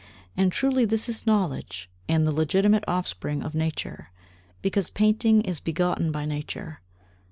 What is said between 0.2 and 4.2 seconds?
And truly this is knowledge and the legitimate offspring of nature,